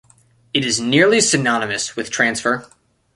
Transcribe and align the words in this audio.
It 0.51 0.65
is 0.65 0.79
nearly 0.79 1.21
synonymous 1.21 1.95
with 1.95 2.09
transfer. 2.09 2.67